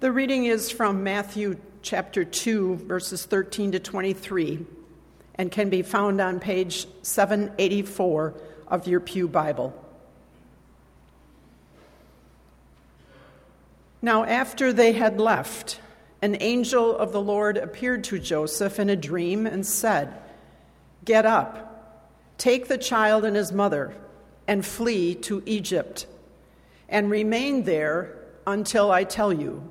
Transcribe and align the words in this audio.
The 0.00 0.10
reading 0.10 0.46
is 0.46 0.70
from 0.70 1.04
Matthew 1.04 1.56
chapter 1.80 2.24
2, 2.24 2.76
verses 2.78 3.24
13 3.24 3.72
to 3.72 3.78
23, 3.78 4.66
and 5.36 5.50
can 5.50 5.70
be 5.70 5.82
found 5.82 6.20
on 6.20 6.40
page 6.40 6.86
784 7.02 8.34
of 8.66 8.88
your 8.88 8.98
Pew 9.00 9.28
Bible. 9.28 9.72
Now, 14.02 14.24
after 14.24 14.72
they 14.72 14.92
had 14.92 15.20
left, 15.20 15.80
an 16.20 16.36
angel 16.40 16.98
of 16.98 17.12
the 17.12 17.22
Lord 17.22 17.56
appeared 17.56 18.04
to 18.04 18.18
Joseph 18.18 18.80
in 18.80 18.90
a 18.90 18.96
dream 18.96 19.46
and 19.46 19.64
said, 19.64 20.12
Get 21.04 21.24
up, 21.24 22.02
take 22.36 22.66
the 22.66 22.78
child 22.78 23.24
and 23.24 23.36
his 23.36 23.52
mother, 23.52 23.94
and 24.48 24.66
flee 24.66 25.14
to 25.14 25.42
Egypt, 25.46 26.06
and 26.88 27.10
remain 27.10 27.62
there 27.62 28.18
until 28.44 28.90
I 28.90 29.04
tell 29.04 29.32
you. 29.32 29.70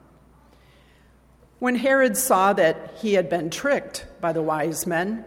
When 1.61 1.75
Herod 1.75 2.17
saw 2.17 2.53
that 2.53 2.95
he 3.03 3.13
had 3.13 3.29
been 3.29 3.51
tricked 3.51 4.07
by 4.19 4.33
the 4.33 4.41
wise 4.41 4.87
men, 4.87 5.23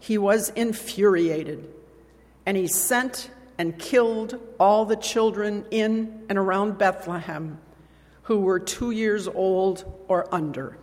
he 0.00 0.16
was 0.16 0.48
infuriated, 0.48 1.68
and 2.46 2.56
he 2.56 2.68
sent 2.68 3.28
and 3.58 3.78
killed 3.78 4.40
all 4.58 4.86
the 4.86 4.96
children 4.96 5.66
in 5.70 6.24
and 6.30 6.38
around 6.38 6.78
Bethlehem 6.78 7.58
who 8.22 8.40
were 8.40 8.58
two 8.58 8.92
years 8.92 9.28
old 9.28 9.84
or 10.08 10.26
under, 10.34 10.78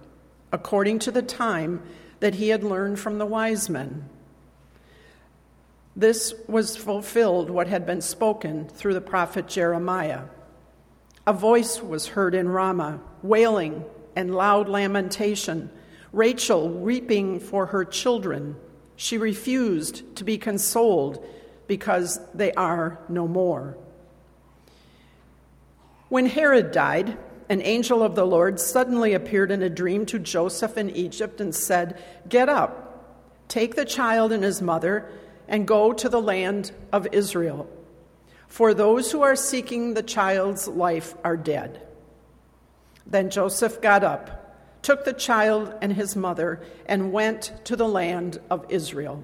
according 0.51 0.99
to 0.99 1.11
the 1.11 1.23
time 1.23 1.81
that 2.19 2.35
he 2.35 2.49
had 2.49 2.63
learned 2.63 2.99
from 2.99 3.17
the 3.17 3.25
wise 3.25 3.71
men. 3.71 4.07
This 5.95 6.35
was 6.47 6.77
fulfilled 6.77 7.49
what 7.49 7.65
had 7.65 7.87
been 7.87 8.01
spoken 8.01 8.69
through 8.69 8.93
the 8.93 9.01
prophet 9.01 9.47
Jeremiah. 9.47 10.25
A 11.25 11.33
voice 11.33 11.81
was 11.81 12.09
heard 12.09 12.35
in 12.35 12.47
Ramah, 12.47 12.99
wailing 13.23 13.83
and 14.15 14.35
loud 14.35 14.69
lamentation, 14.69 15.69
Rachel 16.11 16.67
weeping 16.67 17.39
for 17.39 17.67
her 17.67 17.85
children. 17.85 18.55
She 18.95 19.17
refused 19.17 20.15
to 20.17 20.23
be 20.23 20.37
consoled 20.37 21.25
because 21.67 22.19
they 22.33 22.51
are 22.53 22.99
no 23.07 23.27
more. 23.27 23.77
When 26.09 26.25
Herod 26.25 26.71
died, 26.71 27.17
an 27.47 27.61
angel 27.61 28.03
of 28.03 28.15
the 28.15 28.25
Lord 28.25 28.59
suddenly 28.59 29.13
appeared 29.13 29.51
in 29.51 29.61
a 29.61 29.69
dream 29.69 30.05
to 30.07 30.19
Joseph 30.19 30.77
in 30.77 30.89
Egypt 30.89 31.41
and 31.41 31.55
said, 31.55 32.01
Get 32.27 32.49
up, 32.49 33.47
take 33.47 33.75
the 33.75 33.85
child 33.85 34.31
and 34.31 34.43
his 34.43 34.61
mother, 34.61 35.09
and 35.47 35.67
go 35.67 35.93
to 35.93 36.09
the 36.09 36.21
land 36.21 36.71
of 36.91 37.07
Israel. 37.11 37.69
For 38.47 38.73
those 38.73 39.11
who 39.11 39.21
are 39.21 39.35
seeking 39.35 39.93
the 39.93 40.03
child's 40.03 40.67
life 40.67 41.13
are 41.23 41.37
dead. 41.37 41.81
Then 43.05 43.29
Joseph 43.29 43.81
got 43.81 44.03
up, 44.03 44.81
took 44.81 45.05
the 45.05 45.13
child 45.13 45.73
and 45.81 45.93
his 45.93 46.15
mother, 46.15 46.61
and 46.85 47.11
went 47.11 47.53
to 47.65 47.75
the 47.75 47.87
land 47.87 48.39
of 48.49 48.65
Israel. 48.69 49.23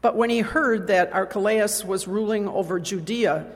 But 0.00 0.16
when 0.16 0.30
he 0.30 0.40
heard 0.40 0.86
that 0.88 1.12
Archelaus 1.12 1.84
was 1.84 2.06
ruling 2.06 2.48
over 2.48 2.78
Judea 2.78 3.46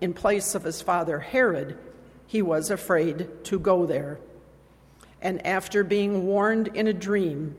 in 0.00 0.14
place 0.14 0.54
of 0.54 0.64
his 0.64 0.82
father 0.82 1.20
Herod, 1.20 1.78
he 2.26 2.42
was 2.42 2.70
afraid 2.70 3.28
to 3.44 3.58
go 3.58 3.86
there. 3.86 4.18
And 5.20 5.44
after 5.46 5.84
being 5.84 6.26
warned 6.26 6.68
in 6.68 6.86
a 6.86 6.92
dream, 6.92 7.56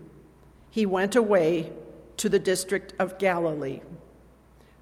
he 0.70 0.86
went 0.86 1.16
away 1.16 1.72
to 2.18 2.30
the 2.30 2.40
district 2.40 2.94
of 3.00 3.20
Galilee. 3.20 3.82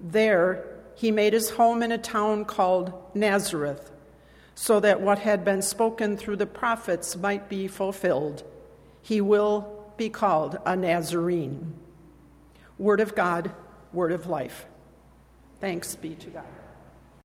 There, 0.00 0.64
he 0.94 1.10
made 1.10 1.32
his 1.32 1.50
home 1.50 1.82
in 1.82 1.92
a 1.92 1.98
town 1.98 2.44
called 2.44 2.92
Nazareth 3.14 3.90
so 4.60 4.78
that 4.78 5.00
what 5.00 5.20
had 5.20 5.42
been 5.42 5.62
spoken 5.62 6.18
through 6.18 6.36
the 6.36 6.44
prophets 6.44 7.16
might 7.16 7.48
be 7.48 7.66
fulfilled. 7.66 8.44
He 9.00 9.18
will 9.18 9.90
be 9.96 10.10
called 10.10 10.58
a 10.66 10.76
Nazarene. 10.76 11.72
Word 12.76 13.00
of 13.00 13.14
God, 13.14 13.52
word 13.90 14.12
of 14.12 14.26
life. 14.26 14.66
Thanks 15.62 15.96
be 15.96 16.14
to 16.14 16.28
God. 16.28 16.44